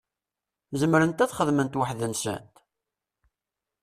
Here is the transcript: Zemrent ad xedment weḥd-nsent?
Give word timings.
Zemrent 0.81 1.23
ad 1.23 1.33
xedment 1.37 1.77
weḥd-nsent? 1.79 2.53